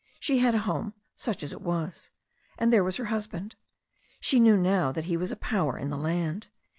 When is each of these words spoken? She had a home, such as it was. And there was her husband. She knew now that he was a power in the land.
She 0.19 0.39
had 0.39 0.55
a 0.55 0.65
home, 0.65 0.95
such 1.15 1.43
as 1.43 1.53
it 1.53 1.61
was. 1.61 2.09
And 2.57 2.73
there 2.73 2.83
was 2.83 2.97
her 2.97 3.05
husband. 3.13 3.53
She 4.19 4.39
knew 4.39 4.57
now 4.57 4.91
that 4.91 5.03
he 5.03 5.15
was 5.15 5.31
a 5.31 5.35
power 5.35 5.77
in 5.77 5.91
the 5.91 5.95
land. 5.97 6.47